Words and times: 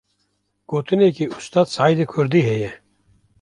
Gotineke 0.69 1.25
Ustad 1.37 1.67
Saîdê 1.75 2.05
Kurdî 2.11 2.41
heye. 2.49 2.71